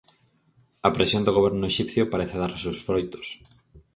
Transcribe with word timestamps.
A 0.87 0.89
presión 0.95 1.23
do 1.25 1.35
Goberno 1.37 1.65
exipcio 1.71 2.03
parece 2.11 2.35
dar 2.41 2.51
os 2.55 2.63
seus 2.65 2.79
froitos. 2.87 3.27